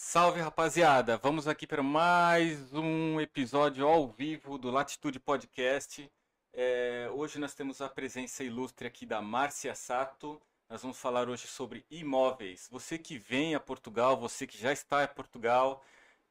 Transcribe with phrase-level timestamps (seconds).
[0.00, 6.08] Salve rapaziada, vamos aqui para mais um episódio ao vivo do Latitude Podcast.
[6.54, 10.40] É, hoje nós temos a presença ilustre aqui da Márcia Sato.
[10.70, 12.68] Nós vamos falar hoje sobre imóveis.
[12.70, 15.84] Você que vem a Portugal, você que já está em Portugal,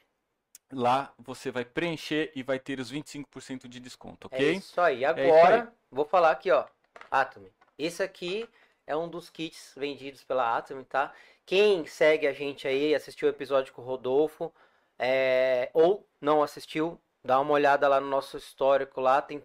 [0.72, 4.48] Lá você vai preencher e vai ter os 25% de desconto, ok?
[4.48, 5.04] É isso aí.
[5.04, 5.68] Agora, é isso aí.
[5.90, 6.64] vou falar aqui, ó.
[7.10, 7.44] Atom.
[7.78, 8.48] Esse aqui
[8.86, 11.12] é um dos kits vendidos pela Atom, tá?
[11.44, 14.52] Quem segue a gente aí, assistiu o episódio com o Rodolfo,
[14.98, 19.42] é, ou não assistiu, dá uma olhada lá no nosso histórico lá, tem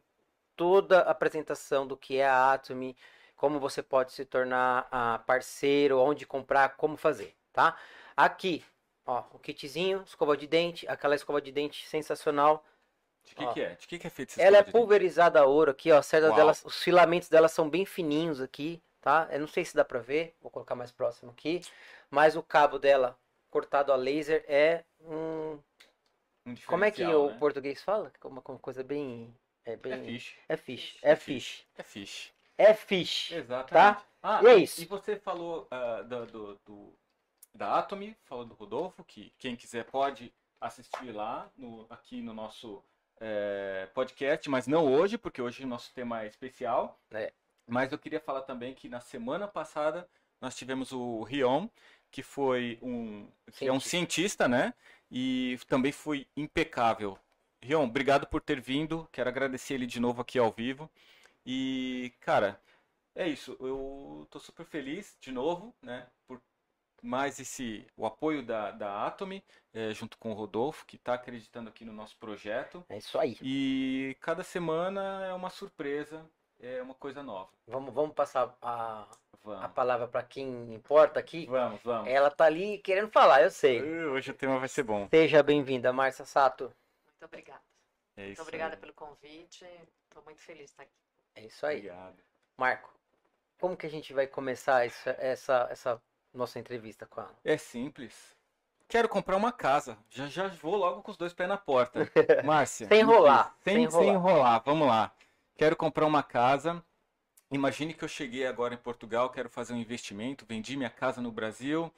[0.56, 2.94] toda a apresentação do que é a Atom,
[3.36, 7.78] como você pode se tornar uh, parceiro, onde comprar, como fazer, tá?
[8.16, 8.66] Aqui,
[9.06, 12.66] ó, o kitzinho, escova de dente, aquela escova de dente sensacional.
[13.24, 13.76] De que, ó, que é?
[13.76, 16.66] De que, que é feito essa Ela é pulverizada a ouro aqui, ó, cerdas delas,
[16.66, 19.30] os filamentos dela são bem fininhos aqui, tá?
[19.32, 21.62] Eu não sei se dá pra ver, vou colocar mais próximo aqui,
[22.12, 23.18] mas o cabo dela
[23.50, 25.58] cortado a laser é um...
[26.46, 27.16] um Como é que né?
[27.16, 28.12] o português fala?
[28.26, 29.34] Uma, uma coisa bem...
[29.64, 29.94] É, bem...
[29.94, 30.38] é fish.
[30.50, 30.98] É fish.
[31.02, 31.66] É fish.
[31.78, 32.34] É fish.
[32.58, 33.32] É fish.
[33.32, 33.72] Exatamente.
[33.72, 34.04] Tá?
[34.22, 34.82] Ah, e é isso.
[34.82, 36.94] E você falou uh, do, do, do,
[37.54, 42.84] da Atomy, falou do Rodolfo, que quem quiser pode assistir lá, no, aqui no nosso
[43.22, 47.00] é, podcast, mas não hoje, porque hoje o nosso tema é especial.
[47.12, 47.32] É.
[47.68, 51.68] Mas eu queria falar também que na semana passada nós tivemos o Rion,
[52.10, 54.74] que foi um, que é um cientista, né?
[55.12, 57.18] E também foi impecável.
[57.62, 59.08] Rion, obrigado por ter vindo.
[59.12, 60.90] Quero agradecer ele de novo aqui ao vivo.
[61.46, 62.60] E, cara,
[63.16, 63.58] é isso.
[63.60, 66.08] Eu tô super feliz de novo, né?
[66.26, 66.42] Por
[67.02, 71.70] mais esse o apoio da, da Atomy, é, junto com o Rodolfo, que está acreditando
[71.70, 72.86] aqui no nosso projeto.
[72.90, 73.38] É isso aí.
[73.42, 76.30] E cada semana é uma surpresa
[76.60, 77.50] é uma coisa nova.
[77.68, 79.08] Vamos, vamos passar a,
[79.44, 79.64] vamos.
[79.64, 81.46] a palavra para quem importa aqui?
[81.46, 82.10] Vamos, vamos.
[82.10, 83.82] Ela tá ali querendo falar, eu sei.
[83.82, 85.08] Uh, hoje o tema vai ser bom.
[85.10, 86.66] Seja bem-vinda, Márcia Sato.
[87.06, 87.62] Muito obrigada.
[88.16, 88.80] É muito obrigada aí.
[88.80, 89.66] pelo convite.
[90.08, 90.92] Estou muito feliz de estar aqui.
[91.36, 91.78] É isso aí.
[91.78, 92.18] Obrigado.
[92.58, 92.92] Marco,
[93.60, 96.02] como que a gente vai começar essa, essa, essa
[96.34, 97.36] nossa entrevista com ela?
[97.44, 98.36] É simples.
[98.88, 99.98] Quero comprar uma casa.
[100.10, 102.10] Já já vou logo com os dois pés na porta.
[102.44, 102.88] Márcia.
[102.88, 103.56] sem enrolar.
[103.60, 104.04] Sem, sem, enrolar.
[104.04, 104.64] sem enrolar.
[104.66, 105.12] Vamos lá
[105.58, 106.84] quero comprar uma casa.
[107.50, 111.32] Imagine que eu cheguei agora em Portugal, quero fazer um investimento, vendi minha casa no
[111.32, 111.94] Brasil.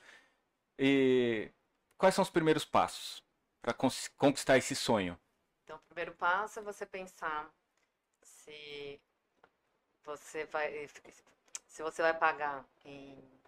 [0.78, 1.52] E
[1.98, 3.24] quais são os primeiros passos
[3.62, 3.74] para
[4.18, 5.20] conquistar esse sonho?
[5.64, 7.52] Então, o primeiro passo é você pensar
[8.22, 9.00] se
[10.04, 10.88] você vai
[11.68, 13.39] se você vai pagar em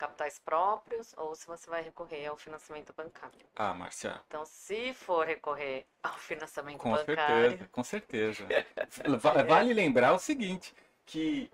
[0.00, 3.38] capitais próprios ou se você vai recorrer ao financiamento bancário.
[3.54, 4.18] Ah, Márcia.
[4.26, 7.50] Então, se for recorrer ao financiamento com bancário.
[7.50, 8.46] Certeza, com certeza.
[9.46, 10.74] vale lembrar o seguinte:
[11.04, 11.50] que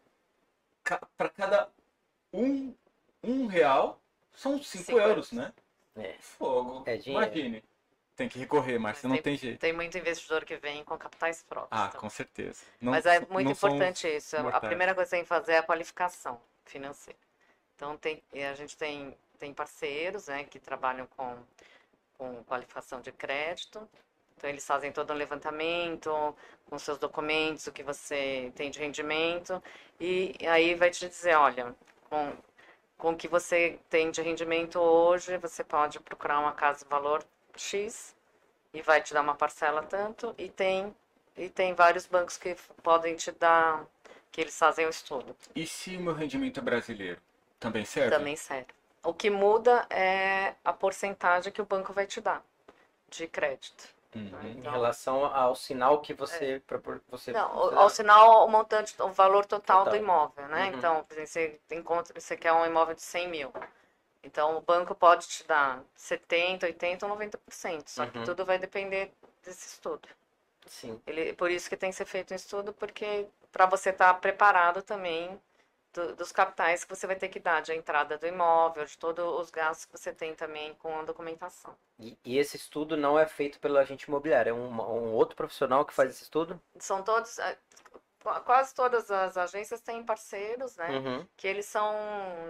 [1.16, 1.68] para cada
[2.32, 2.72] um,
[3.24, 4.00] um real
[4.32, 5.52] são cinco, cinco euros, euros, né?
[5.96, 6.14] É.
[6.20, 6.84] Fogo.
[6.86, 7.26] É dinheiro.
[7.26, 7.64] Imagine.
[8.14, 9.58] Tem que recorrer, mas não tem jeito.
[9.58, 11.78] Tem muito investidor que vem com capitais próprios.
[11.78, 12.00] Ah, então.
[12.00, 12.64] com certeza.
[12.80, 14.36] Não, Mas é muito importante isso.
[14.38, 14.64] A mortais.
[14.64, 17.25] primeira coisa que tem que fazer é a qualificação financeira.
[17.76, 21.36] Então, tem, e a gente tem, tem parceiros né, que trabalham com,
[22.16, 23.86] com qualificação de crédito.
[24.36, 26.10] Então, eles fazem todo um levantamento
[26.68, 29.62] com seus documentos, o que você tem de rendimento.
[30.00, 31.74] E aí vai te dizer, olha,
[32.08, 32.32] com,
[32.98, 37.24] com o que você tem de rendimento hoje, você pode procurar uma casa de valor
[37.56, 38.14] X
[38.72, 40.34] e vai te dar uma parcela tanto.
[40.38, 40.94] E tem,
[41.36, 43.86] e tem vários bancos que podem te dar,
[44.32, 45.36] que eles fazem o estudo.
[45.54, 47.20] E se o meu rendimento é brasileiro?
[47.58, 48.10] Também serve?
[48.10, 48.66] Também serve.
[49.04, 52.42] O que muda é a porcentagem que o banco vai te dar
[53.08, 53.88] de crédito.
[54.14, 54.22] Uhum.
[54.42, 58.94] Em Então- relação ao sinal que você propor, você Não, você- ao sinal, o montante,
[59.00, 59.92] o valor total, Total.
[59.92, 60.70] do imóvel, né?
[60.70, 60.76] Uhum.
[60.76, 63.52] Então, por exemplo, você encontra, você quer um imóvel de 100 mil.
[64.24, 67.88] Então, o banco pode te dar 70, 80 ou 90%.
[67.90, 68.24] Só que Uhum.
[68.24, 69.12] tudo vai depender
[69.44, 70.08] desse estudo.
[70.68, 71.00] sim.
[71.06, 74.82] Ele, por isso que tem que ser feito um estudo, porque para você estar preparado
[74.82, 75.40] também
[75.96, 79.24] do- dos capitais que você vai ter que dar, de entrada do imóvel, de todos
[79.40, 81.74] os gastos que você tem também com a documentação.
[81.98, 85.84] E, e esse estudo não é feito pelo agente imobiliário, é um, um outro profissional
[85.84, 86.60] que faz esse estudo?
[86.78, 87.38] São todos,
[88.22, 90.90] qu- quase todas as agências têm parceiros, né?
[90.90, 91.26] Uhum.
[91.36, 91.94] Que eles são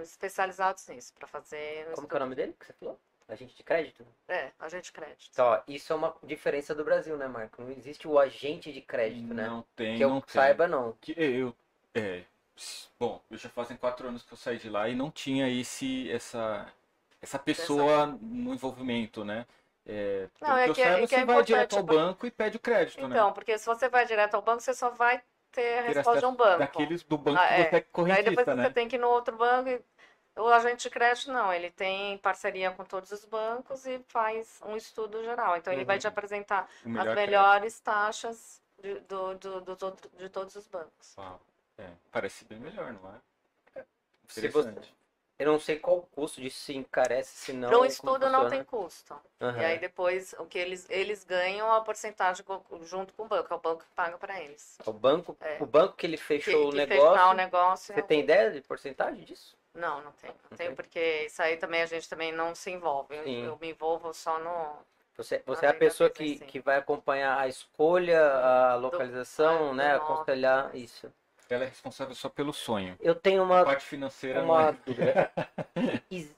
[0.03, 1.87] especializados nisso, para fazer.
[1.95, 2.99] Como que é o nome dele que você falou?
[3.29, 4.07] Agente de crédito?
[4.29, 5.31] É, agente de crédito.
[5.33, 7.61] Então, ó, isso é uma diferença do Brasil, né, Marco?
[7.61, 9.49] Não existe o agente de crédito, né?
[9.49, 10.33] Não tem, Que eu não tem.
[10.35, 10.93] saiba, não.
[11.01, 11.53] Que eu,
[11.93, 12.23] é,
[12.99, 16.11] bom, eu já fazem quatro anos que eu saí de lá e não tinha esse,
[16.11, 16.73] essa,
[17.21, 19.47] essa pessoa no envolvimento, né?
[19.87, 21.83] É, Não, pelo é que eu é- saiba, é que você é vai direto ao
[21.83, 23.17] importante, banco e pede o crédito, né?
[23.17, 25.23] Então, porque se você vai direto ao banco, você só vai
[25.53, 26.59] ter a resposta de um banco.
[26.59, 27.55] Daqueles do banco Ah, que é.
[27.55, 28.71] você é Aí depois correntista, você né?
[28.71, 29.83] tem que ir no outro banco e
[30.41, 34.77] o agente de crédito não, ele tem parceria com todos os bancos e faz um
[34.77, 35.57] estudo geral.
[35.57, 36.01] Então ele vai Uhum.
[36.01, 39.55] te apresentar O as melhor melhores taxas de, do, do,
[39.87, 41.17] outro- de todos os bancos.
[41.17, 41.31] crédito.
[41.31, 41.41] Uau,
[41.79, 43.21] é, parece bem melhor, não é?
[44.29, 44.95] Se você, Interessante.
[45.39, 47.69] eu não sei qual o custo disso, se encarece, se não.
[47.69, 49.15] Para um estudo não tem custo.
[49.41, 49.61] Aham.
[49.61, 52.45] E aí depois o que eles, eles ganham a porcentagem
[52.83, 54.79] junto com o banco, é o banco que paga para eles.
[54.85, 55.59] O banco, É.
[55.61, 57.25] o banco que ele Que, fechou o que negócio.
[57.31, 57.95] o negócio.
[57.95, 59.57] Você tem ideia de porcentagem disso?
[59.73, 60.35] Não, não tenho.
[60.51, 63.15] Não tenho porque isso aí também a gente também não se envolve.
[63.15, 64.75] Eu, eu me envolvo só no.
[65.17, 66.47] Você, você é a pessoa que, sim.
[66.47, 69.95] que vai acompanhar a escolha, a localização, ah, né?
[69.95, 71.13] do Aconselhar isso.
[71.49, 72.99] Ela é responsável só pelo sonho.
[73.01, 74.77] Eu tenho A uma, parte financeira não uma é.
[74.87, 75.33] dúvida.
[76.11, 76.35] Ex-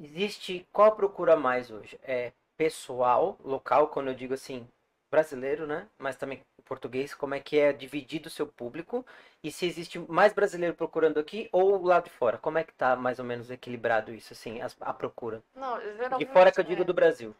[0.00, 1.98] Existe qual procura mais hoje?
[2.02, 4.68] É pessoal, local, quando eu digo assim,
[5.10, 5.88] brasileiro, né?
[5.98, 9.06] Mas também português, como é que é dividido o seu público?
[9.42, 12.38] E se existe mais brasileiro procurando aqui ou lá de fora?
[12.38, 15.42] Como é que tá mais ou menos equilibrado isso, assim, as- a, procura?
[15.54, 15.76] Não,
[16.18, 17.34] De fora que eu digo é, do Brasil.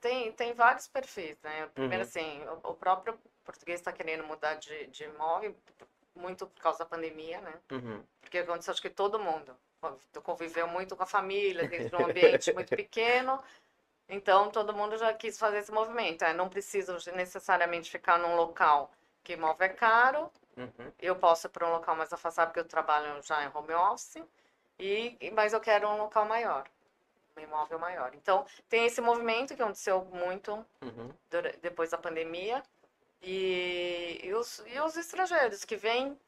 [0.00, 1.66] Tem, tem vários perfis, né?
[1.68, 2.08] Primeiro, Uhum.
[2.08, 5.56] assim, o, o próprio português está querendo mudar de, de imóvel,
[6.14, 7.54] muito por causa da pandemia, né?
[7.70, 8.02] Uhum.
[8.20, 9.56] Porque aconteceu, acho que todo mundo
[10.22, 13.42] conviveu muito com a família, dentro de um ambiente muito pequeno.
[14.08, 16.22] Então, todo mundo já quis fazer esse movimento.
[16.22, 18.92] É, não preciso necessariamente ficar num local
[19.24, 20.30] que imóvel é caro.
[20.56, 20.92] Uhum.
[21.00, 24.22] Eu posso ir para um local mais afastado, porque eu trabalho já em home office.
[24.78, 26.64] E, mas eu quero um local maior,
[27.36, 28.14] um imóvel maior.
[28.14, 31.10] Então, tem esse movimento que aconteceu muito Uhum.
[31.60, 32.62] depois da pandemia.
[33.22, 36.18] E, e, os, e os estrangeiros que vêm,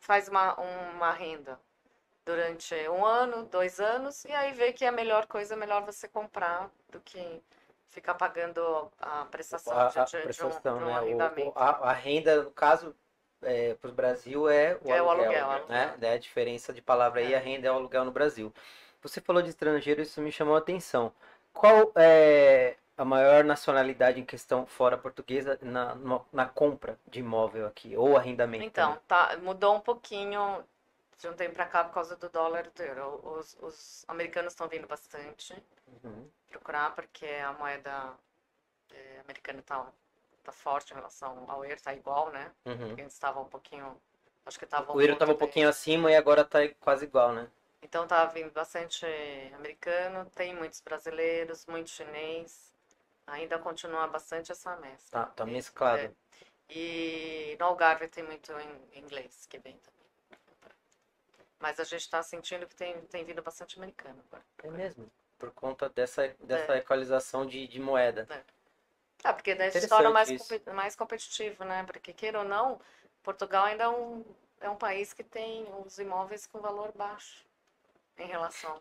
[0.00, 1.58] faz uma, uma renda
[2.24, 5.82] durante um ano, dois anos, e aí vê que é a melhor coisa, é melhor
[5.84, 7.42] você comprar do que
[7.90, 10.94] ficar pagando a prestação A, de, a de- de um, prestação, de um né?
[10.94, 11.48] O- arrendamento.
[11.50, 12.94] o- a, a renda, no caso,
[13.80, 15.86] para o Brasil é o É o aluguel, aluguel, né?
[15.88, 16.10] aluguel.
[16.10, 17.36] É a diferença de palavra aí, É.
[17.36, 18.52] a renda é o aluguel no Brasil.
[19.02, 21.12] Você falou de estrangeiro, isso me chamou a atenção.
[21.52, 25.96] Qual é a maior nacionalidade em questão fora portuguesa na,
[26.32, 28.64] na compra de imóvel aqui, ou arrendamento?
[28.64, 30.64] Então, tá, mudou um pouquinho
[31.18, 33.20] de um tempo para cá por causa do dólar e do euro.
[33.38, 35.54] Os, os americanos estão vindo bastante
[36.04, 36.28] Uhum.
[36.48, 38.14] procurar, porque a moeda
[38.90, 39.86] eh, americana está
[40.42, 42.50] tá forte em relação ao euro, está igual, né?
[42.66, 42.76] Uhum.
[42.88, 43.96] Porque antes estava um pouquinho.
[44.46, 47.48] Acho que estava O euro estava um pouquinho acima e agora está quase igual, né?
[47.82, 49.04] Então tá vindo bastante
[49.54, 52.72] americano, tem muitos brasileiros, muito chinês.
[53.26, 55.24] Ainda continua bastante essa mescla.
[55.24, 56.02] Tá, tá mesclado.
[56.02, 56.12] É.
[56.68, 60.02] E no Algarve tem muito em inglês que vem também.
[61.58, 64.44] Mas a gente está sentindo que tem, tem vindo bastante americano agora.
[64.64, 65.10] É mesmo.
[65.38, 68.26] Por conta dessa, dessa equalização de, de moeda.
[69.24, 70.30] Ah, porque daí se torna mais,
[70.74, 71.84] mais competitivo, né?
[71.84, 72.80] Porque, queira ou não,
[73.22, 74.24] Portugal ainda é um,
[74.60, 77.44] é um país que tem os imóveis com valor baixo
[78.18, 78.80] em relação.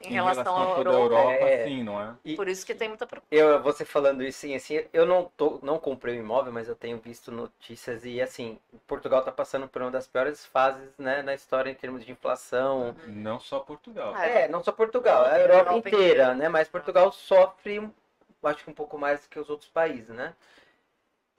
[0.00, 0.98] Em, relação, a à toda Europa.
[0.98, 1.62] a Europa, É.
[1.62, 2.14] sim, não é?
[2.24, 3.26] E Por isso que tem muita procura.
[3.30, 6.76] eu, você falando isso, sim, assim, eu não tô, não comprei um imóvel, mas eu
[6.76, 11.34] tenho visto notícias e, assim, Portugal tá passando por uma das piores fases, né, na
[11.34, 12.94] história em termos de inflação.
[13.08, 14.14] Não só Portugal.
[14.14, 16.34] Ah, É, não só Portugal, a A Europa Europa inteira, inteira.
[16.34, 17.90] né, mas Portugal sofre, um-
[18.44, 20.34] acho que um pouco mais que os outros países, né?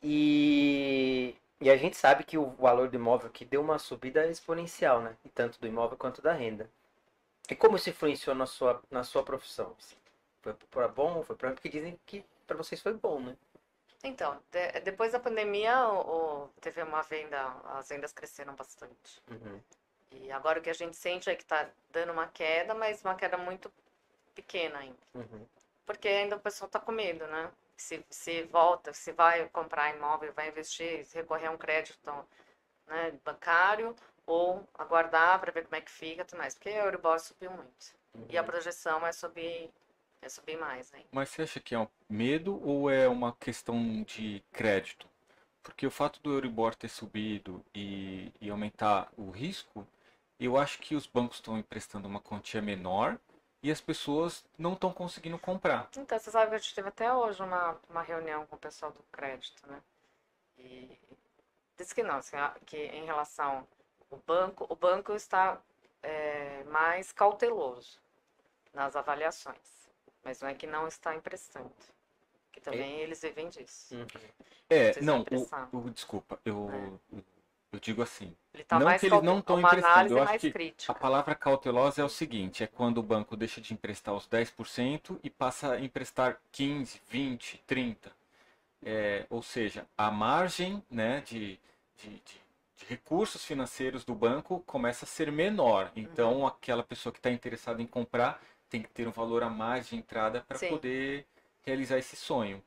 [0.02, 5.02] E, e a gente sabe que o valor do imóvel aqui deu uma subida exponencial,
[5.02, 5.16] né?
[5.26, 6.70] E tanto do imóvel quanto da renda.
[7.50, 9.76] E como isso influenciou na sua, na sua profissão?
[9.78, 9.96] assim?
[10.42, 11.24] Foi para bom?
[11.24, 13.36] Foi para porque dizem que para vocês foi bom, né?
[14.04, 17.40] Então, de- depois da pandemia, o, o- teve uma venda,
[17.78, 19.22] as vendas cresceram bastante.
[19.30, 19.60] Uhum.
[20.12, 23.16] E agora o que a gente sente é que está dando uma queda, mas uma
[23.16, 23.72] queda muito
[24.36, 24.98] pequena ainda.
[25.16, 25.46] Uhum.
[25.86, 27.52] Porque ainda o pessoal está com medo, né?
[27.76, 32.00] Se, se volta, se vai comprar imóvel, vai investir, se recorrer a um crédito
[32.88, 33.96] né, bancário
[34.28, 36.54] ou aguardar para ver como é que fica, tudo mais.
[36.54, 37.96] Porque a Euribor subiu muito.
[38.30, 39.72] E a projeção é subir,
[40.22, 41.06] é subir mais, hein?
[41.12, 45.08] Mas você acha que é um medo ou é uma questão de crédito?
[45.64, 49.88] Porque o fato do Euribor ter subido e, e aumentar o risco,
[50.40, 53.18] eu acho que os bancos estão emprestando uma quantia menor
[53.64, 55.90] e as pessoas não estão conseguindo comprar.
[55.98, 58.92] Então, você sabe que a gente teve até hoje uma, uma reunião com o pessoal
[58.92, 59.82] do crédito, né?
[60.58, 60.98] E
[61.78, 63.68] disse que não, assim, que em relação
[64.12, 65.62] ao banco, o banco está
[66.04, 68.00] é, mais cauteloso
[68.74, 69.90] nas avaliações,
[70.24, 71.72] mas não é que não está emprestando,
[72.52, 73.96] que também eles vivem disso.
[73.96, 74.08] Uhum.
[74.70, 77.00] É, não, o, o- desculpa, eu,
[77.72, 80.52] eu digo assim, Ele está Não mais que eles não estão emprestando, eu acho que
[80.52, 80.92] crítica.
[80.92, 85.20] a palavra cautelosa é o seguinte, é quando o banco deixa de emprestar os 10%
[85.24, 88.12] e passa a emprestar 15, 20, 30.
[88.84, 91.60] É, ou seja, a margem né, de,
[91.98, 92.42] de- de
[92.86, 95.92] recursos financeiros do banco começa a ser menor.
[95.96, 96.48] Então, Uhum.
[96.48, 99.96] aquela pessoa que está interessada em comprar tem que ter um valor a mais de
[99.96, 101.26] entrada para poder
[101.64, 102.64] realizar esse sonho.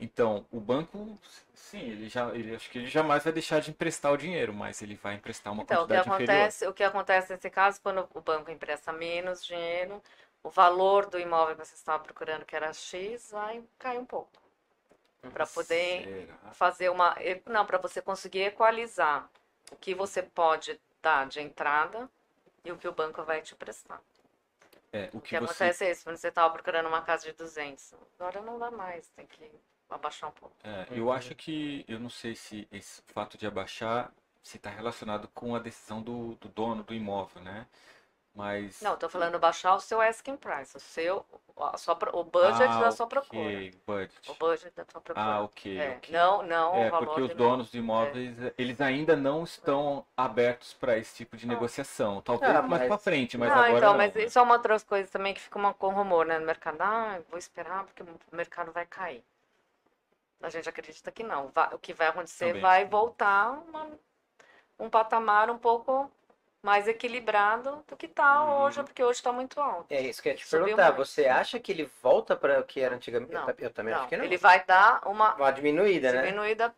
[0.00, 1.18] Então, o banco,
[1.54, 4.82] sim, ele já, ele, acho que ele jamais vai deixar de emprestar o dinheiro, mas
[4.82, 6.52] ele vai emprestar uma Então, o que quantidade inferior.
[6.52, 10.02] acontece, o que acontece nesse caso, quando o banco empresta menos dinheiro,
[10.42, 14.32] o valor do imóvel que você estava procurando, que era X, vai cair um pouco.
[15.32, 16.38] Para poder Será?
[16.50, 17.14] fazer uma.
[17.46, 19.30] Não, para você conseguir equalizar
[19.70, 22.08] o que você pode dar de entrada
[22.64, 24.00] e o que o banco vai te prestar.
[24.92, 27.26] É, o O que que você acontece é isso, quando você estava procurando uma casa
[27.26, 29.50] de 200, agora não dá mais, tem que
[29.90, 30.54] abaixar um pouco.
[30.64, 35.28] É, eu acho que, eu não sei se esse fato de abaixar se está relacionado
[35.34, 37.66] com a decisão do, do dono do imóvel, né?
[38.36, 38.82] Mas.
[38.82, 41.24] Não, estou falando baixar o seu asking price, o seu,
[41.56, 43.40] a sua, o budget ah, da sua procura.
[43.40, 44.30] ok, budget.
[44.30, 45.26] O budget da sua procura.
[45.26, 46.12] Ah, ok, É, ok.
[46.14, 50.04] Não, não É, o valor porque os do donos de imóveis, eles ainda não estão
[50.14, 51.48] abertos para esse tipo de Ah.
[51.48, 52.20] negociação.
[52.20, 54.24] Talvez Ah, mais mas- para frente, mas não, agora então, não, mas né?
[54.24, 56.76] isso é uma outras coisas também que fica uma, com rumor, né, no mercado.
[56.82, 59.24] Ah, vou esperar porque o mercado vai cair.
[60.42, 61.48] A gente acredita que não.
[61.54, 62.60] Vai- o que vai acontecer Também.
[62.60, 63.88] vai voltar uma-
[64.78, 66.10] um patamar um pouco
[66.66, 68.62] mais equilibrado do que está Uhum.
[68.62, 69.86] hoje, porque hoje está muito alto.
[69.88, 70.92] É isso que eu ia te Subiu perguntar.
[70.92, 71.06] muito.
[71.06, 73.32] Você acha que ele volta para o que era antigamente?
[73.32, 74.24] Não, eu, ta- eu também Não, acho que não.
[74.24, 76.22] ele vai dar uma Uma diminuída, né?
[76.26, 76.74] diminuída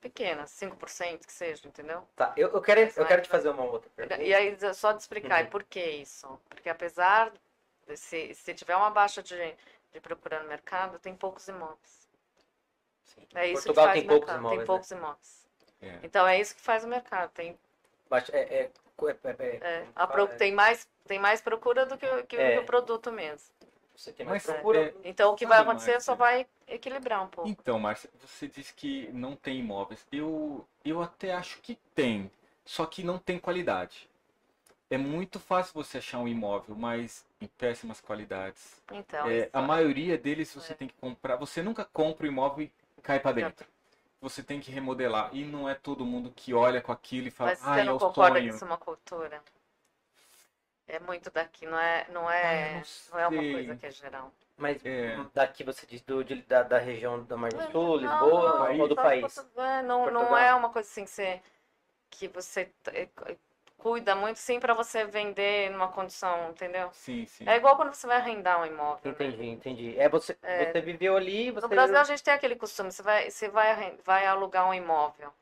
[0.00, 2.06] pequena, 5% que seja, entendeu?
[2.14, 4.22] Tá, eu, eu quero, Mas eu vai- quero te fazer uma outra pergunta.
[4.22, 5.50] E aí, só de explicar, Uhum.
[5.50, 6.40] por que isso?
[6.48, 7.32] Porque apesar
[7.88, 9.36] de se, se tiver uma baixa de,
[9.92, 12.08] de procura no mercado, tem poucos imóveis.
[13.04, 13.26] Sim.
[13.34, 14.58] É isso Portugal que faz tem o poucos mercado, imóveis.
[14.58, 15.46] tem poucos imóveis.
[15.82, 15.98] É.
[16.02, 17.30] Então é isso que faz o mercado.
[17.32, 17.58] Tem, Né?
[18.08, 18.70] Baixa- é, é,
[19.00, 22.36] é, é, é, como a pro- tem, mais, tem mais procura do que, o- que,
[22.36, 22.58] É.
[22.58, 23.48] o produto mesmo.
[23.96, 24.78] Você tem mais Mas, procura.
[24.80, 26.12] é, Então o que vai acontecer Márcia?
[26.12, 27.48] só vai equilibrar um pouco.
[27.50, 30.06] Então, Márcia, você disse que não tem imóveis.
[30.10, 32.30] Eu, eu até acho que tem,
[32.64, 34.08] só que não tem qualidade.
[34.90, 38.82] É muito fácil você achar um imóvel, mas em péssimas qualidades.
[38.92, 40.76] Então, É, a maioria deles você É.
[40.76, 41.36] tem que comprar.
[41.36, 43.66] Você nunca compra o imóvel e cai para dentro.
[44.22, 45.34] Você tem que remodelar.
[45.34, 47.84] E não é todo mundo que olha com aquilo e fala, mas ah, você é
[47.84, 49.42] não o concorda que isso é uma cultura?
[50.86, 53.90] É muito daqui, não é, não Ah, é, eu não é uma coisa que é
[53.90, 54.32] geral.
[54.56, 55.16] Mas É.
[55.34, 58.88] daqui você diz do, de- da, da região da Margem Sul, Não, Lisboa, não, ou
[58.88, 59.38] do país?
[59.56, 61.42] É, não, não é uma coisa assim que você,
[62.10, 62.70] que você
[63.82, 66.88] cuida muito, sim, para você vender numa condição, entendeu?
[66.92, 67.44] Sim, sim.
[67.48, 69.00] É igual quando você vai arrendar um imóvel.
[69.04, 69.10] né?
[69.10, 69.98] Entendi, entendi.
[69.98, 70.72] É você, É.
[70.72, 73.96] você viveu ali, você No Brasil a gente tem aquele costume, você vai, você vai,
[74.04, 75.34] vai alugar um imóvel.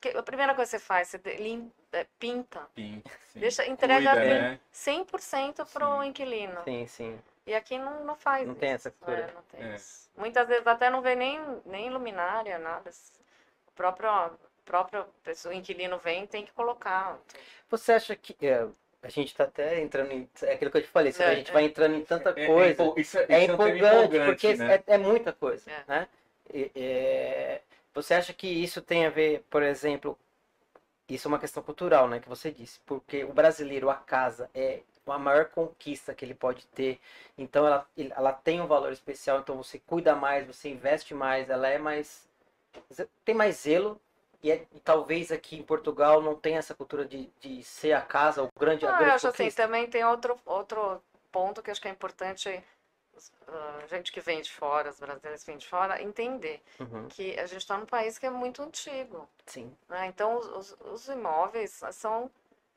[0.00, 3.00] Que a primeira coisa que você faz, você de- lim- eh, pinta, Sim,
[3.32, 3.40] sim.
[3.40, 4.60] deixa, entrega Cuida, lim- né?
[4.72, 6.08] 100% pro Sim.
[6.08, 6.60] inquilino.
[6.64, 7.18] Sim, sim.
[7.46, 8.88] E aqui não, não faz Não tem isso.
[8.88, 9.28] essa cultura.
[9.30, 9.76] É, não tem É.
[9.76, 10.10] isso.
[10.16, 12.90] Muitas vezes até não vê nem, nem luminária, nada.
[13.68, 14.10] O próprio,
[14.64, 17.18] próprio pessoa, o inquilino vem tem que colocar.
[17.70, 18.34] Você acha que.
[18.46, 18.66] é,
[19.02, 20.28] a gente tá até entrando em.
[20.42, 21.52] É aquilo que eu te falei, É, a gente é.
[21.52, 22.92] vai entrando em tanta É- é coisa.
[22.96, 24.74] isso É, isso um tema empolgante, porque né?
[24.74, 25.84] é, é muita coisa, É.
[25.86, 26.08] né?
[26.74, 27.60] É,
[27.92, 30.18] você acha que isso tem a ver, por exemplo,
[31.08, 34.80] isso é uma questão cultural, né, que você disse, porque o brasileiro, a casa, é
[35.06, 36.98] a maior conquista que ele pode ter,
[37.36, 41.68] então ela, ela tem um valor especial, então você cuida mais, você investe mais, ela
[41.68, 42.26] é mais,
[43.24, 44.00] tem mais zelo,
[44.44, 48.02] e, é- e talvez aqui em Portugal não tenha essa cultura de, de ser a
[48.02, 51.72] casa, o grande, Ah, eu grande acho assim, também tem outro, outro ponto que eu
[51.72, 52.62] acho que é importante
[53.16, 53.32] os-
[53.82, 57.38] a gente que vem de fora, os brasileiros que vêm de fora, entender Uhum, que
[57.38, 59.28] a gente está num país que é muito antigo.
[59.46, 60.06] sim, né?
[60.08, 62.30] Então, os, os- imóveis são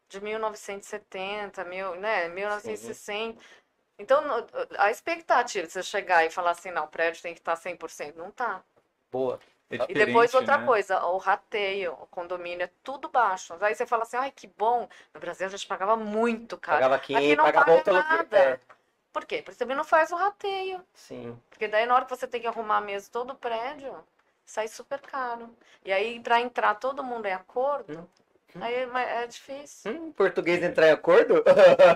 [0.09, 3.41] de 1970, mil, né, 1960.
[3.99, 4.47] Então, no-
[4.79, 8.17] a expectativa de você chegar e falar assim, não, o prédio tem que estar 100%,
[8.17, 8.63] não está.
[9.11, 9.39] boa.
[9.69, 10.65] É E depois outra né?
[10.65, 13.53] coisa, o rateio, o condomínio é tudo baixo.
[13.59, 14.87] Aí você fala assim, ai, que bom.
[15.13, 16.77] No Brasil a gente pagava muito caro.
[16.77, 18.37] Pagava aqui, Aqui não pagava paga nada.
[18.37, 18.59] É,
[19.11, 19.37] Por quê?
[19.41, 20.81] Porque você também não faz o rateio.
[20.93, 21.37] sim.
[21.49, 23.93] Porque daí na hora que você tem que arrumar mesmo todo o prédio,
[24.45, 25.49] sai super caro.
[25.83, 28.07] E aí, para entrar todo mundo em acordo, Hum.
[28.61, 29.91] Aí é, é difícil.
[29.91, 31.43] Hum, português entrar em acordo?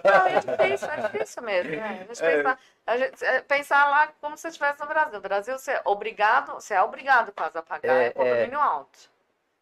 [0.04, 1.72] Não, é difícil, é difícil mesmo.
[1.72, 1.84] né?
[1.84, 2.36] A gente É.
[2.38, 5.14] pensar, a gente, é, pensar lá como se estivesse no Brasil.
[5.14, 9.12] No Brasil, você é obrigado, você é obrigado quase a pagar É, é, condomínio alto.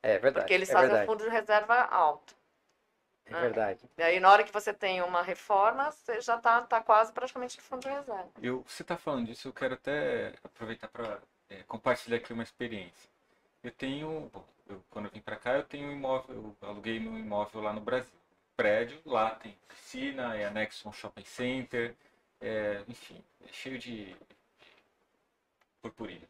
[0.02, 0.44] É verdade.
[0.44, 2.36] Porque eles é fazem um verdade, fundo de reserva alto.
[3.26, 3.80] É verdade.
[3.98, 7.58] E aí, na hora que você tem uma reforma, você já está tá quase praticamente
[7.58, 8.32] no fundo de reserva.
[8.42, 11.20] Eu, você está falando disso, eu quero até aproveitar para
[11.68, 13.10] compartilhar aqui uma experiência.
[13.64, 14.32] Eu tenho,
[14.68, 17.74] eu, quando eu vim para cá, eu tenho um imóvel, eu aluguei meu imóvel lá
[17.74, 18.18] no Brasil.
[18.56, 21.96] Prédio, lá tem piscina, é anexo um shopping center,
[22.42, 24.16] é, enfim, é cheio de
[25.82, 26.28] purpurinas.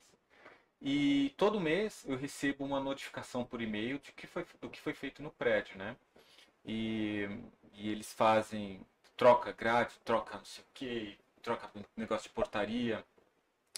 [0.82, 4.94] E todo mês eu recebo uma notificação por e-mail de que foi, do que foi
[4.94, 5.96] feito no prédio, né?
[6.66, 7.28] E,
[7.74, 8.86] e eles fazem
[9.18, 13.04] troca grade, troca não sei o que, troca negócio de portaria.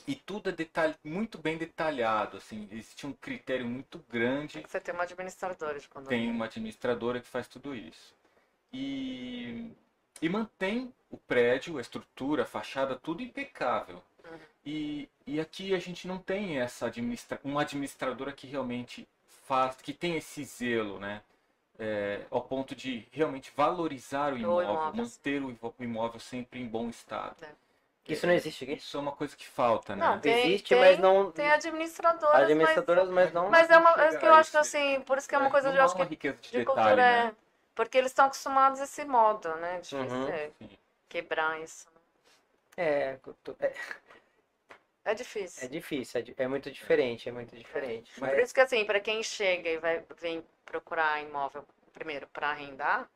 [0.07, 4.93] E tudo é detalhe, muito bem detalhado, assim, existe um critério muito grande Você tem
[4.93, 6.25] uma administradora de condomínio.
[6.25, 8.15] tem uma administradora que faz tudo isso.
[8.73, 9.71] E,
[10.21, 14.01] e mantém o prédio, a estrutura, a fachada, tudo impecável.
[14.23, 14.39] Uhum.
[14.65, 19.07] E, e aqui a gente não tem essa administra uma administradora que realmente
[19.45, 21.21] faz, que tem esse zelo, né?
[21.79, 25.03] É, ao ponto de realmente valorizar o imóvel, imóvel.
[25.03, 27.35] manter o o imóvel sempre em bom estado.
[28.07, 28.73] Isso não existe aqui?
[28.73, 30.05] Isso é uma coisa que falta, né?
[30.05, 31.31] Não, tem- Existe, mas não.
[31.31, 33.49] Tem administradoras, Administradoras, mas não.
[33.49, 35.37] mas, mas é uma Chega é que eu acho que assim, por isso que é
[35.37, 37.27] uma coisa não de, eu acho uma que riqueza de, de detalhe, cultura né?
[37.29, 37.35] é.
[37.75, 39.81] Porque eles estão acostumados a esse modo, né?
[39.93, 40.27] Uhum.
[40.29, 40.69] é Sim.
[41.09, 41.87] quebrar isso.
[42.77, 43.73] É, cultu- é,
[45.05, 45.65] É difícil.
[45.65, 48.11] é difícil, é, é muito diferente, é muito diferente.
[48.19, 52.49] Por Mas, isso que assim, para quem chega e vai vem procurar imóvel primeiro para
[52.49, 53.09] arrendar,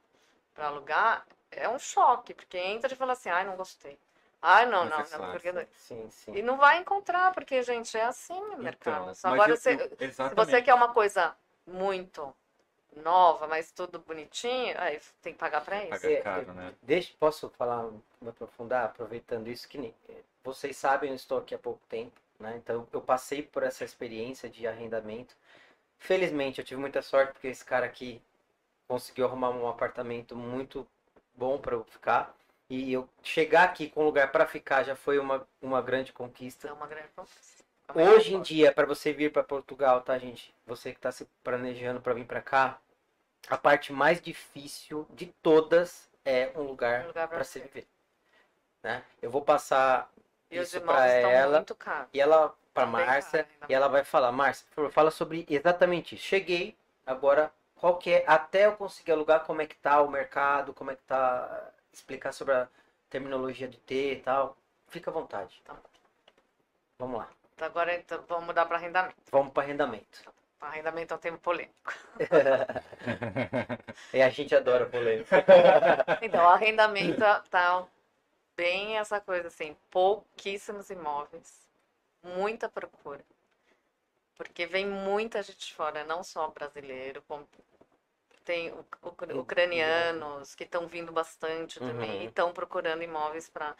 [0.54, 3.98] para alugar, é um choque, porque entra e fala assim, ai, não gostei.
[4.47, 5.31] Ai, não, Não não, é não, fácil.
[5.31, 6.36] porque não- sim, sim.
[6.36, 9.12] E não vai encontrar, porque, gente, é assim o mercado.
[9.17, 9.97] Então, Agora, eu- você, eu-
[10.29, 12.31] se você quer uma coisa muito
[12.95, 15.89] nova, mas tudo bonitinho, aí tem que pagar para isso.
[15.89, 16.73] Pagar É, caro, né?
[16.84, 17.89] Deixa, posso falar,
[18.21, 19.95] me aprofundar, aproveitando isso, que nem-
[20.43, 22.55] vocês sabem, eu estou aqui há pouco tempo, né?
[22.58, 25.36] Então eu passei por essa experiência de arrendamento.
[25.97, 28.21] Felizmente eu tive muita sorte, porque esse cara aqui
[28.88, 30.88] conseguiu arrumar um apartamento muito
[31.36, 32.36] bom para eu ficar.
[32.69, 36.67] E eu chegar aqui com um lugar para ficar já foi uma, uma grande conquista.
[36.67, 37.63] É uma grande conquista.
[37.93, 40.54] Hoje em dia, para você vir para Portugal, tá, gente?
[40.65, 42.80] Você que está se planejando para vir para cá,
[43.47, 47.88] a parte mais difícil de todas é um lugar Um lugar para se viver.
[48.82, 49.04] Né?
[49.21, 50.12] Eu vou passar
[50.49, 51.63] E isso para ela
[52.12, 56.15] e ela para Também Márcia e ela vai falar, Márcia, por favor, fala sobre exatamente
[56.15, 56.25] isso.
[56.25, 56.75] Cheguei,
[57.06, 60.91] agora qual que é até eu conseguir alugar como é que tá o mercado, como
[60.91, 62.67] é que tá explicar sobre a
[63.10, 64.58] terminologia de T e tal.
[64.88, 65.62] Fica à vontade.
[65.63, 65.75] Tá.
[66.99, 67.29] Vamos lá.
[67.53, 69.15] Então, agora então, vamos mudar para arrendamento.
[69.31, 70.34] Vamos para arrendamento.
[70.60, 71.93] Arrendamento é um tema polêmico.
[74.13, 75.43] E a gente adora polêmica.
[76.21, 77.86] Então, o arrendamento tá
[78.55, 81.69] bem essa coisa assim, pouquíssimos imóveis,
[82.23, 83.23] muita procura.
[84.36, 87.47] Porque vem muita gente de fora, não só brasileiro, como
[88.45, 92.21] tem u- u- ucranianos que estão vindo bastante também Uhum.
[92.23, 93.75] e estão procurando imóveis para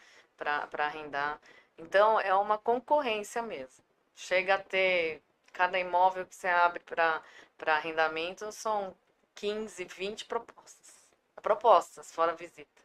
[0.78, 1.40] arrendar.
[1.78, 3.84] Então, é uma concorrência mesmo.
[4.16, 7.22] Chega a ter, cada imóvel que você abre para
[7.66, 8.94] arrendamento são
[9.34, 10.96] 15, 20 propostas.
[11.42, 12.82] Propostas, fora visita.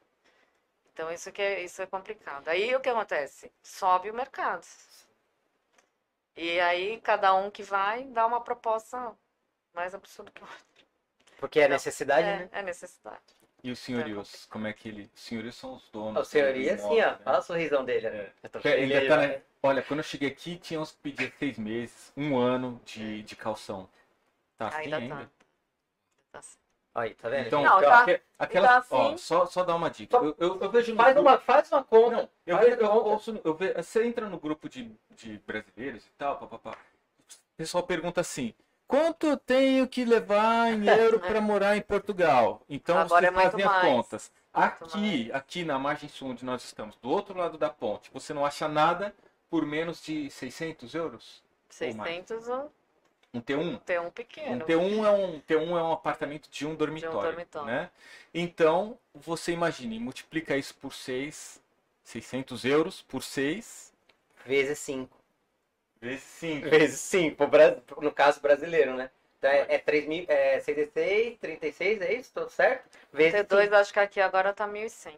[0.94, 2.48] Então, isso que é, isso é complicado.
[2.48, 3.52] Aí, o que acontece?
[3.64, 4.66] Sobe o mercado.
[6.36, 9.16] E aí, cada um que vai dá uma proposta
[9.74, 10.86] mais absurda que a outra.
[11.42, 12.50] Porque é Não, necessidade, é, né?
[12.54, 13.20] é necessidade.
[13.64, 15.10] E os senhorios, como é que ele.
[15.14, 16.22] Os senhorios são os donos.
[16.22, 17.06] O senhoria, dos assim, ó.
[17.12, 17.20] né?
[17.26, 18.08] Olha o sorrisão dele.
[18.08, 18.32] É.
[18.64, 19.42] Ele tá, né?
[19.64, 23.36] Olha, quando eu cheguei aqui, tinha uns que pediam seis meses, um ano de, de
[23.36, 23.90] calção.
[24.58, 25.16] Tá assim Ainda ainda?
[25.16, 25.30] tá.
[26.32, 26.58] Tá assim.
[26.94, 27.48] Aí, tá vendo?
[27.48, 28.96] Então, Não, tá- aque- aquela, tá assim.
[28.96, 30.18] ó, só, só dar uma dica.
[30.18, 32.16] Só- Eu, eu, eu vejo no Faz grupo- uma, faz uma conta.
[32.18, 33.10] Não, eu faz vejo, a eu conta.
[33.10, 36.72] ouço, eu vejo, você entra no grupo de, de brasileiros e tal, papapá.
[36.74, 38.54] O pessoal pergunta assim:
[38.92, 42.62] quanto eu tenho que levar em euro para morar em Portugal?
[42.70, 43.82] Então Agora vocês é fazem as mais.
[43.82, 44.32] contas.
[44.54, 48.34] Muito Aqui, aqui na margem sul onde nós estamos, do outro lado da ponte, você
[48.34, 49.16] não acha nada
[49.50, 51.42] por menos de 600 euros?
[51.70, 52.70] 600 um
[53.34, 53.80] Um T1?
[53.80, 54.66] T1 Um pequeno.
[54.66, 57.66] T1 é um, T1 é um apartamento de um dormitório, dormitório.
[57.68, 57.90] né?
[58.34, 61.62] Então, você imagine, multiplica isso por 6,
[62.04, 63.94] 600 euros por 6,
[64.46, 65.21] Vezes 5.
[66.02, 66.70] Vezes 5.
[66.70, 67.48] Vezes 5,
[68.02, 69.10] no caso brasileiro, né?
[69.38, 72.32] Então é, é 3 mil, é 66, 36, é isso?
[72.34, 72.90] Tudo certo?
[73.12, 73.76] Vezes T2 cinco.
[73.76, 75.18] acho que aqui agora tá 1.100.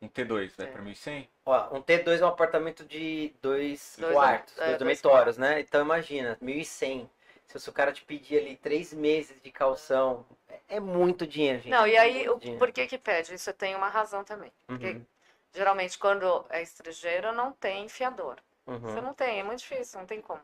[0.00, 0.70] Um T2 vai É.
[0.70, 1.28] para 1.100?
[1.44, 5.60] Ó, um T2 é um apartamento de dois, Dois quartos, é, dois dormitórios, né?
[5.60, 7.08] Então imagina, 1.100.
[7.46, 11.70] Se o cara te pedir ali três meses de calção, é, é muito dinheiro, gente.
[11.70, 13.34] Não, e é aí, o, por que que pede?
[13.34, 14.52] Isso tem uma razão também.
[14.66, 15.06] Porque Uhum,
[15.54, 18.36] geralmente quando é estrangeiro não tem fiador.
[18.66, 18.78] Uhum.
[18.78, 20.42] Você não tem, é muito difícil, não tem como.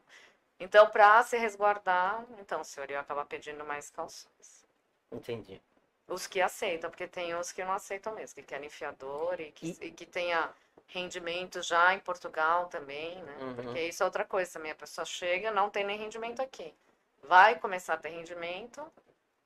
[0.59, 4.67] Então, para se resguardar, então o senhor ia acabar pedindo mais calções.
[5.11, 5.61] Entendi.
[6.07, 9.77] Os que aceitam, porque tem os que não aceitam mesmo, que querem fiador e que,
[9.81, 10.51] e que tenha
[10.87, 13.37] rendimento já em Portugal também, né?
[13.41, 13.55] Uhum.
[13.55, 14.71] Porque isso é outra coisa também.
[14.71, 16.75] A pessoa chega, não tem nem rendimento aqui.
[17.23, 18.85] Vai começar a ter rendimento,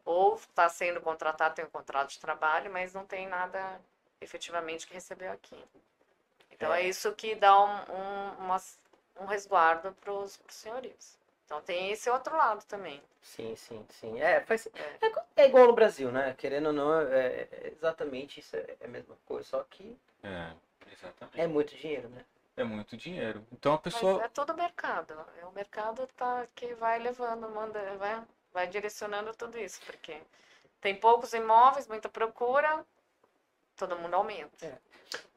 [0.05, 3.81] ou está sendo contratado, tem um contrato de trabalho, mas não tem nada
[4.21, 5.62] efetivamente que recebeu aqui.
[6.57, 6.88] Então é, É.
[6.88, 8.61] isso que dá um, um, uma-
[9.21, 11.16] um resguardo para os senhorios.
[11.45, 13.03] Então tem esse outro lado também.
[13.23, 14.21] Sim, sim, sim.
[14.21, 15.07] É, faz, É.
[15.07, 16.35] é, é igual no Brasil, né?
[16.38, 20.53] Querendo ou não, é, é exatamente isso, é, a mesma coisa, só que É,
[20.92, 21.40] exatamente.
[21.40, 22.25] é muito dinheiro, né?
[22.57, 23.47] É muito dinheiro.
[23.53, 24.23] Então a Mas pessoa.
[24.23, 25.14] é todo mercado.
[25.40, 30.21] É o mercado tá, que vai levando, manda, vai, vai direcionando tudo isso, porque
[30.81, 32.85] tem poucos imóveis, muita procura,
[33.77, 34.67] todo mundo aumenta.
[34.67, 34.79] É.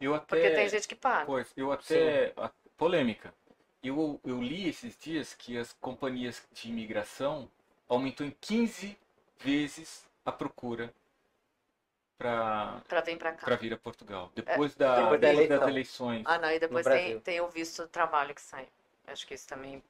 [0.01, 0.25] Eu até.
[0.25, 1.25] Porque tem gente que paga.
[1.25, 2.33] Pois, eu até.
[2.37, 3.33] a- polêmica.
[3.83, 7.49] Eu, eu li esses dias que as companhias de imigração
[7.87, 8.97] aumentou em 15
[9.39, 10.93] vezes a procura
[12.17, 13.45] para vir pra cá.
[13.45, 14.31] para vir a Portugal.
[14.35, 15.69] Depois, da, É, depois da depois das eleição.
[15.69, 16.23] eleições.
[16.25, 17.21] Ah, não, e depois tem, Brasil.
[17.21, 18.67] tem o visto de trabalho que sai.
[19.07, 19.81] Acho que isso também.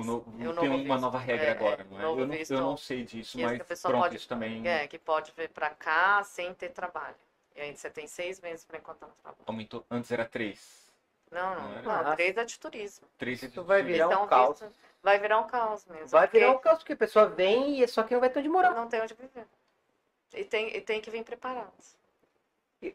[0.00, 1.00] O no- tem uma visto.
[1.00, 2.02] nova regra É, agora, é, não é?
[2.02, 4.28] novo Eu não, visto, eu não sei disso, que a mas pessoa pronto, pode- isso
[4.28, 7.14] também É, que pode vir pra cá sem ter trabalho.
[7.54, 9.42] E aí você tem seis meses pra encontrar um trabalho.
[9.46, 9.84] aumentou.
[9.90, 10.86] Antes era 3.
[11.30, 11.72] Não, Não não.
[11.72, 11.82] era?
[11.82, 13.06] Não, Ah, três é de turismo.
[13.18, 14.60] 3 Isso vai virar um Então, caos.
[14.60, 16.06] visto- vai virar um caos mesmo.
[16.08, 18.30] Vai porque virar um caos, porque a pessoa vem e é só que não vai
[18.30, 18.74] ter onde morar.
[18.74, 19.46] Não tem onde viver.
[20.34, 21.72] E tem, e tem que vir preparado.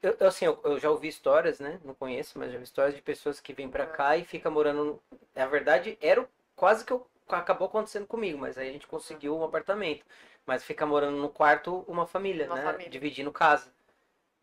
[0.02, 1.80] Eu, assim, eu, eu já ouvi histórias, né?
[1.84, 4.86] Não conheço, mas já ouvi histórias de pessoas que vêm pra cá e ficam morando.
[4.86, 8.88] no- Na verdade, era o- quase que eu- acabou acontecendo comigo, mas aí a gente
[8.88, 10.06] conseguiu um apartamento.
[10.46, 12.64] Mas fica morando no quarto uma família, Uma né?
[12.64, 12.90] família.
[12.92, 13.72] Dividindo casa.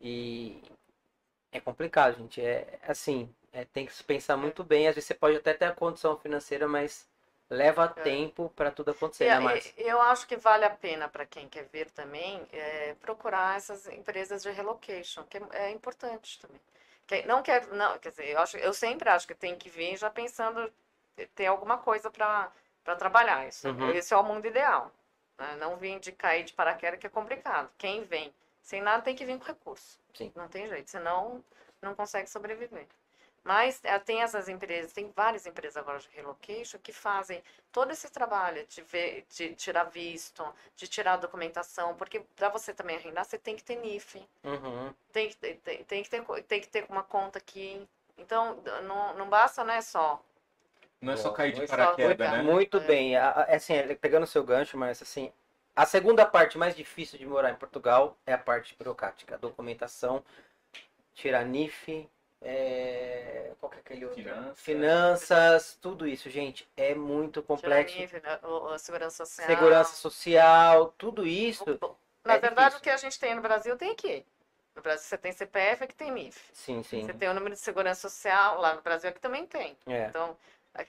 [0.01, 0.61] E
[1.51, 2.41] é complicado, gente.
[2.41, 4.87] É assim, é, tem que se pensar muito bem.
[4.87, 7.07] Às vezes você pode até ter a condição financeira, mas
[7.49, 8.03] leva É.
[8.03, 9.73] tempo pra tudo acontecer, né, Márcia?
[9.77, 13.87] e- eu acho que vale a pena para quem quer vir também é, procurar essas
[13.87, 16.61] empresas de relocation, que é, é importante também.
[17.07, 19.97] Quem não quer, não, quer dizer, eu, acho, eu sempre acho que tem que vir
[19.97, 20.71] já pensando
[21.27, 22.51] ter alguma coisa para
[22.97, 23.47] trabalhar.
[23.47, 23.91] Isso, Uhum.
[23.91, 24.91] esse é o mundo ideal.
[25.37, 25.55] né?
[25.57, 27.69] Não vir de cair de paraquedas que é complicado.
[27.77, 29.97] Quem vem sem nada tem que vir com recurso.
[30.13, 30.31] Sim.
[30.35, 31.43] Não tem jeito, senão
[31.81, 32.85] não consegue sobreviver.
[33.43, 38.09] Mas eh, tem essas empresas, tem várias empresas agora de relocation que fazem todo esse
[38.11, 40.43] trabalho de, ver, de tirar visto,
[40.75, 44.93] de tirar documentação, porque para você também arrendar, você tem que ter NIF, Uhum.
[45.13, 47.87] tem que, ter- tem, tem que, ter, tem que ter uma conta aqui.
[48.17, 50.21] Então, não, não basta, não é só.
[51.01, 52.41] Não é só cair de muito- paraquedas, né?
[52.41, 52.79] Muito É.
[52.81, 53.15] bem.
[53.15, 55.31] A- Assim, pegando o seu gancho, mas assim,
[55.75, 60.23] a segunda parte mais difícil de morar em Portugal é a parte burocrática, a documentação,
[61.13, 62.09] tirar NIF,
[62.41, 63.51] é...
[63.59, 64.21] qual que é aquele outro?
[64.21, 64.59] Finanças.
[64.59, 67.97] Finanças, tudo isso, gente, é muito Tirar complexo.
[67.97, 69.47] NIF, né, o- a segurança social.
[69.47, 71.63] Segurança social, tudo isso.
[72.25, 72.79] Na é verdade, difícil.
[72.79, 74.25] o que a gente tem no Brasil tem aqui.
[74.75, 76.39] No Brasil você tem CPF, aqui tem NIF.
[76.53, 77.05] Sim, sim.
[77.05, 79.77] Você tem o número de segurança social, lá no Brasil aqui também tem.
[79.87, 80.05] É.
[80.07, 80.37] Então,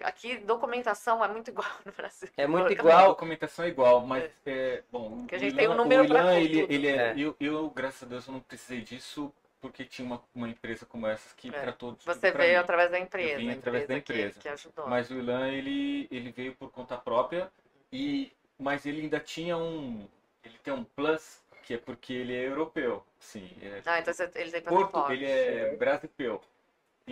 [0.00, 2.29] aqui documentação é muito igual no Brasil.
[2.37, 3.09] É muito A igual.
[3.09, 5.18] documentação é igual, mas é, bom.
[5.20, 7.14] Porque a o gente tem um Ilan- número o Ilan, ele, ele é, É.
[7.16, 11.07] eu, eu, graças a Deus, eu não precisei disso porque tinha uma, uma empresa como
[11.07, 11.53] essa que É.
[11.53, 12.57] tratou de Você veio mim.
[12.57, 13.37] através da empresa.
[13.37, 14.40] vim a através da que- empresa.
[14.40, 14.87] Que, ajudou.
[14.88, 17.50] Mas o Ilan, ele, ele veio por conta própria
[17.92, 20.07] e mas ele ainda tinha um
[20.44, 23.05] ele tem um plus que é porque ele é europeu.
[23.18, 25.12] Sim, é Ah, então você- ele tem Porto, passaporte.
[25.22, 26.40] ele é brasileiro.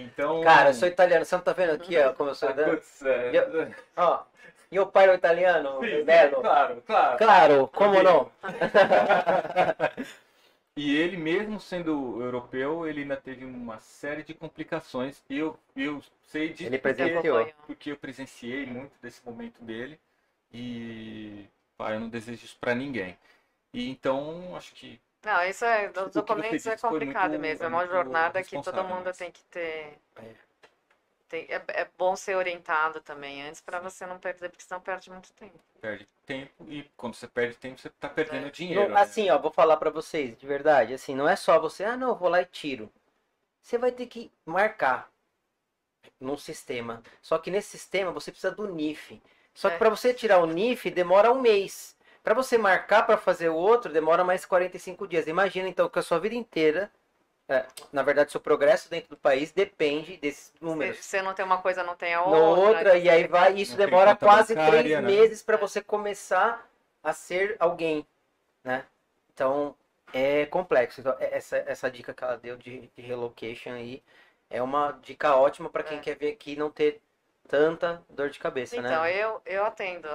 [0.00, 0.42] Então.
[0.42, 1.24] Cara, eu sou italiano.
[1.24, 2.76] Você não tá vendo aqui, ó, como eu sou italiano?
[2.78, 4.22] putz, é, Eu- Ó,
[4.70, 6.40] e o pai é italiano, sim, belo.
[6.40, 7.18] Claro, claro.
[7.18, 8.30] Claro, como não?
[10.76, 15.20] E ele, mesmo sendo europeu, ele ainda teve uma série de complicações.
[15.28, 17.52] Eu, eu sei disso Ele porque, presenciou.
[17.66, 19.98] porque eu presenciei muito desse momento dele.
[20.52, 23.18] E pá, eu não desejo isso pra ninguém.
[23.74, 27.40] E então, acho que Não, isso é, O que os você documentos é complicado muito-
[27.42, 27.64] mesmo.
[27.64, 29.98] é uma jornada que todo mundo tem que ter.
[30.16, 30.34] É.
[31.28, 35.10] tem- é, é bom ser orientado também antes para você não perder, porque senão perde
[35.10, 35.58] muito tempo.
[35.80, 36.64] perde tempo.
[36.68, 38.50] E quando você perde tempo, você tá perdendo É.
[38.50, 38.82] dinheiro.
[38.88, 39.00] Não, né?
[39.02, 40.94] assim, ó, vou falar pra vocês, de verdade.
[40.94, 42.90] Assim, não é só você, ah, não, eu vou lá e tiro.
[43.60, 45.10] Você vai ter que marcar
[46.18, 47.02] num sistema.
[47.20, 49.20] Só que nesse sistema você precisa do NIF.
[49.52, 49.78] Só que É.
[49.78, 51.94] pra você tirar o NIF demora um mês.
[52.28, 55.26] Pra você marcar pra fazer o outro demora mais 45 dias.
[55.26, 56.90] Imagina então que a sua vida inteira,
[57.48, 60.98] é, na verdade, seu progresso dentro do país depende desses Se números.
[60.98, 62.60] você não tem uma coisa, não tem a outra.
[62.60, 65.08] outra, e aí vai, isso demora quase bancária, três né?
[65.08, 66.68] meses para você começar
[67.02, 68.06] a ser alguém,
[68.62, 68.84] né?
[69.32, 69.74] Então,
[70.12, 71.00] é complexo.
[71.00, 74.02] Então, é- essa, essa dica que ela deu de, de relocation aí
[74.50, 76.00] é uma dica ótima para quem É.
[76.02, 77.00] quer vir aqui e não ter
[77.48, 79.14] tanta dor de cabeça, Então, né?
[79.16, 80.06] eu, eu atendo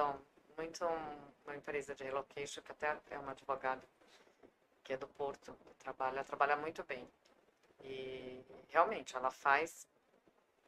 [0.56, 3.82] muito um- uma empresa de relocation, que até é uma advogada,
[4.82, 7.08] que é do Porto, trabalha, ela trabalha muito bem.
[7.82, 9.86] E realmente, ela faz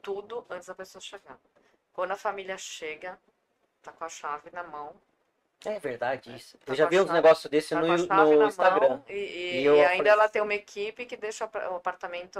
[0.03, 1.39] tudo antes da pessoa chegar.
[1.93, 3.19] Quando a família chega,
[3.83, 4.95] tá com a chave na mão.
[5.65, 6.59] É verdade isso.
[6.59, 8.89] Tá Eu já vi uns negócios desse Tá no, no Instagram.
[8.89, 12.39] mão e, e- E e ainda ela assim- tem uma equipe que deixa o apartamento,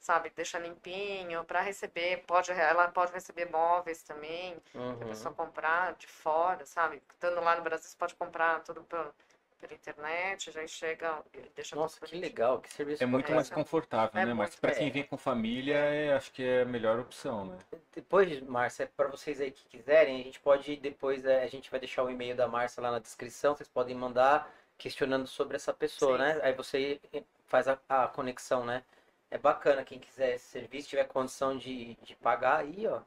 [0.00, 4.96] sabe, deixa limpinho para receber, pode, ela pode receber móveis também, que a Uhum.
[5.08, 7.02] pessoa comprar de fora, sabe?
[7.12, 9.14] Estando lá no Brasil, você pode comprar tudo pela,
[9.60, 13.36] pela internet, já chega e deixa Nossa, que legal, que serviço É muito bacana.
[13.36, 14.32] mais confortável, É né?
[14.32, 14.90] Mas pra quem É.
[14.90, 17.58] vem com família, é- acho que é a melhor opção, né?
[17.94, 21.78] Depois, Márcia, para vocês aí que quiserem, a gente pode depois, é, a gente vai
[21.78, 26.16] deixar o e-mail da Márcia lá na descrição, vocês podem mandar questionando sobre essa pessoa,
[26.16, 26.22] Sim.
[26.24, 26.40] né?
[26.42, 26.98] Aí você
[27.46, 28.82] faz a, a conexão, né?
[29.30, 33.00] É bacana, quem quiser esse serviço, tiver condição de, de pagar aí, ó.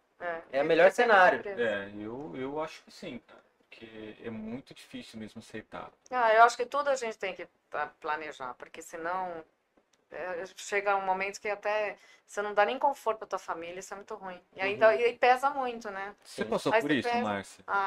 [0.52, 1.44] É o e melhor cenário.
[1.60, 3.22] É, eu, eu acho que sim.
[3.70, 5.92] Porque é muito difícil mesmo aceitar.
[6.12, 7.48] Ah, eu acho que tudo a gente tem que
[8.00, 9.44] planejar, porque senão
[10.12, 13.94] é, chega um momento que até você não dá nem conforto pra tua família, isso
[13.94, 14.40] é muito ruim.
[14.56, 16.16] E ainda e aí pesa muito, né?
[16.24, 17.24] Você passou Mas por isso, depende.
[17.24, 17.64] Márcia?
[17.68, 17.82] Ah,